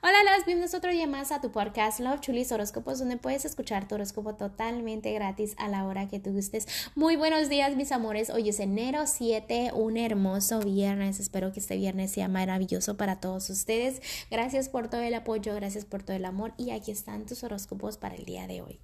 [0.00, 3.88] Hola, las bienvenidos otro día más a tu podcast Love Chulis Horóscopos, donde puedes escuchar
[3.88, 6.68] tu horóscopo totalmente gratis a la hora que tú gustes.
[6.94, 8.30] Muy buenos días, mis amores.
[8.30, 11.18] Hoy es enero 7, un hermoso viernes.
[11.18, 14.00] Espero que este viernes sea maravilloso para todos ustedes.
[14.30, 16.54] Gracias por todo el apoyo, gracias por todo el amor.
[16.56, 18.78] Y aquí están tus horóscopos para el día de hoy.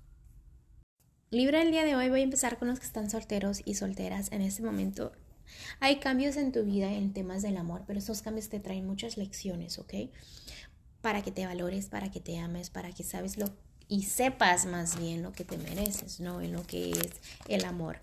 [1.30, 4.32] Libra, el día de hoy voy a empezar con los que están solteros y solteras
[4.32, 5.12] en este momento.
[5.78, 9.16] Hay cambios en tu vida en temas del amor, pero esos cambios te traen muchas
[9.16, 9.94] lecciones, ¿ok?
[11.04, 13.44] Para que te valores, para que te ames, para que sabes lo
[13.88, 16.40] y sepas más bien lo que te mereces, ¿no?
[16.40, 17.10] En lo que es
[17.46, 17.98] el amor.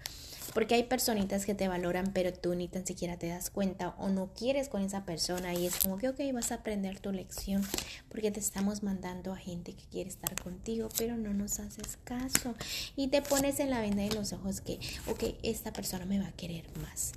[0.54, 4.10] Porque hay personitas que te valoran, pero tú ni tan siquiera te das cuenta o
[4.10, 7.64] no quieres con esa persona y es como que, ok, vas a aprender tu lección
[8.10, 12.56] porque te estamos mandando a gente que quiere estar contigo, pero no nos haces caso
[12.96, 16.28] y te pones en la venda de los ojos que, ok, esta persona me va
[16.28, 17.14] a querer más.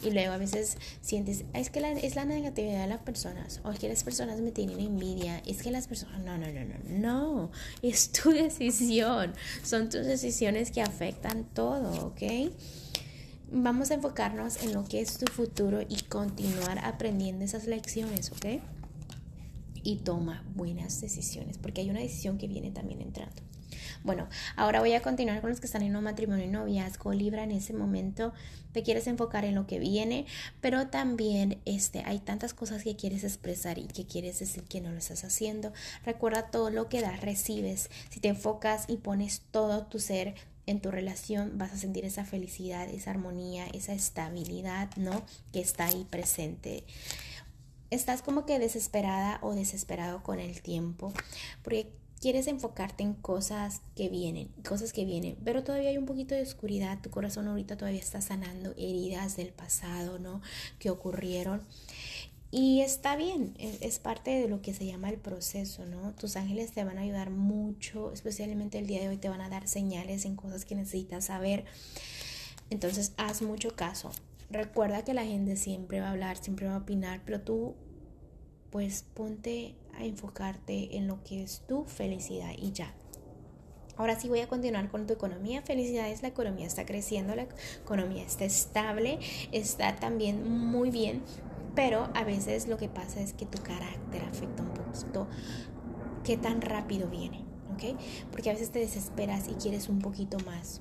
[0.00, 3.88] Y luego a veces sientes, es que es la negatividad de las personas, o que
[3.88, 7.50] las personas me tienen envidia, es que las personas, no, no, no, no, no,
[7.82, 12.52] es tu decisión, son tus decisiones que afectan todo, ¿ok?
[13.50, 18.60] Vamos a enfocarnos en lo que es tu futuro y continuar aprendiendo esas lecciones, ¿ok?
[19.82, 23.42] Y toma buenas decisiones, porque hay una decisión que viene también entrando.
[24.04, 27.12] Bueno, ahora voy a continuar con los que están en un matrimonio y noviazgo.
[27.14, 28.32] Libra, en ese momento
[28.72, 30.26] te quieres enfocar en lo que viene,
[30.60, 34.90] pero también este, hay tantas cosas que quieres expresar y que quieres decir que no
[34.90, 35.72] lo estás haciendo.
[36.04, 37.88] Recuerda todo lo que das, recibes.
[38.10, 40.34] Si te enfocas y pones todo tu ser
[40.70, 45.24] en tu relación vas a sentir esa felicidad, esa armonía, esa estabilidad, ¿no?
[45.52, 46.84] Que está ahí presente.
[47.90, 51.12] Estás como que desesperada o desesperado con el tiempo,
[51.62, 56.34] porque quieres enfocarte en cosas que vienen, cosas que vienen, pero todavía hay un poquito
[56.34, 60.42] de oscuridad, tu corazón ahorita todavía está sanando heridas del pasado, ¿no?
[60.78, 61.62] Que ocurrieron.
[62.50, 66.14] Y está bien, es, parte de lo que se llama el proceso, ¿no?
[66.14, 69.50] Tus ángeles te van a ayudar mucho, especialmente el día de hoy te van a
[69.50, 71.66] dar señales en cosas que necesitas saber.
[72.70, 74.10] Entonces, haz mucho caso.
[74.50, 77.74] Recuerda que la gente siempre va a hablar, siempre va a opinar, pero tú,
[78.70, 82.94] pues ponte a enfocarte en lo que es tu felicidad y ya.
[83.98, 85.60] Ahora sí voy a continuar con tu economía.
[85.60, 87.48] Felicidades, la economía está creciendo, la
[87.82, 89.18] economía está estable,
[89.50, 91.22] está también muy bien,
[91.78, 95.28] pero a veces lo que pasa es que tu carácter afecta un poquito
[96.24, 97.96] qué tan rápido viene, ¿ok?
[98.32, 100.80] Porque a veces te desesperas y quieres un poquito más,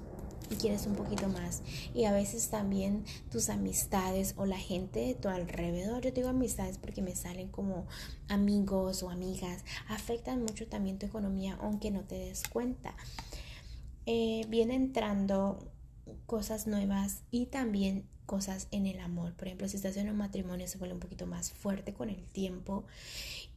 [0.50, 1.62] y quieres un poquito más.
[1.94, 6.80] Y a veces también tus amistades o la gente de tu alrededor, yo digo amistades
[6.80, 7.86] porque me salen como
[8.28, 12.96] amigos o amigas, afectan mucho también tu economía aunque no te des cuenta.
[14.07, 15.59] Eh, viene entrando
[16.25, 19.34] cosas nuevas y también cosas en el amor.
[19.34, 22.24] Por ejemplo, si estás en un matrimonio se vuelve un poquito más fuerte con el
[22.28, 22.84] tiempo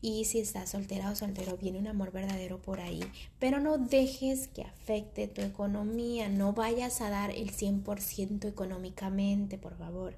[0.00, 3.02] y si estás soltera o soltero viene un amor verdadero por ahí.
[3.38, 9.76] Pero no dejes que afecte tu economía, no vayas a dar el 100% económicamente, por
[9.76, 10.14] favor.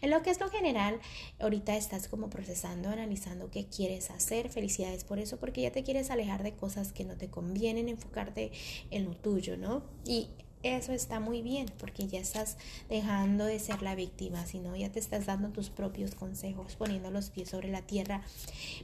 [0.00, 1.00] En lo que es lo general,
[1.40, 4.48] ahorita estás como procesando, analizando qué quieres hacer.
[4.48, 8.52] Felicidades por eso, porque ya te quieres alejar de cosas que no te convienen, enfocarte
[8.90, 9.82] en lo tuyo, ¿no?
[10.06, 10.28] Y
[10.62, 12.56] eso está muy bien porque ya estás
[12.88, 17.30] dejando de ser la víctima, sino ya te estás dando tus propios consejos, poniendo los
[17.30, 18.22] pies sobre la tierra,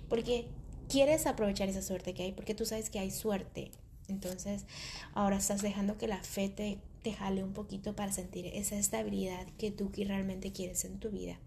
[0.09, 0.49] porque
[0.89, 3.71] quieres aprovechar esa suerte que hay, porque tú sabes que hay suerte.
[4.09, 4.65] Entonces,
[5.13, 9.47] ahora estás dejando que la fe te, te jale un poquito para sentir esa estabilidad
[9.59, 11.39] que tú realmente quieres en tu vida.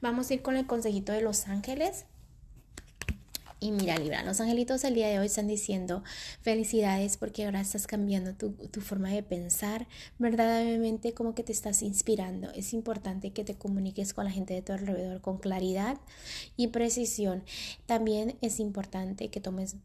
[0.00, 2.06] Vamos a ir con el consejito de los ángeles.
[3.64, 6.04] Y mira, Libra, los angelitos el día de hoy están diciendo
[6.42, 9.88] felicidades porque ahora estás cambiando tu, tu, forma de pensar,
[10.18, 12.50] verdaderamente como que te estás inspirando.
[12.50, 15.96] Es importante que te comuniques con la gente de tu alrededor con claridad
[16.58, 17.42] y precisión.
[17.86, 19.76] También es importante que tomes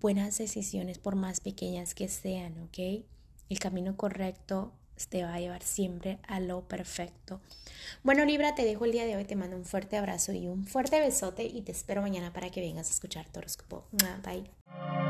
[0.00, 3.02] buenas decisiones por más pequeñas que sean, ¿ok?
[3.48, 4.72] El camino correcto
[5.08, 7.40] te va a llevar siempre a lo perfecto.
[8.02, 10.66] Bueno, Libra, te dejo el día de hoy, te mando un fuerte abrazo y un
[10.66, 13.84] fuerte besote y te espero mañana para que vengas a escuchar tu horóscopo.
[14.22, 15.03] Bye.